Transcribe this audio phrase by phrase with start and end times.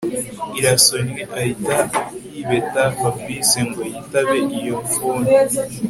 [0.59, 1.79] irasonye ahita
[2.33, 5.29] yibeta Fabric ngo yitabe iyo phone